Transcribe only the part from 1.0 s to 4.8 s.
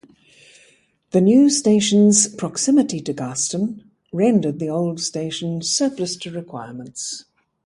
The new station's proximity to Garston rendered the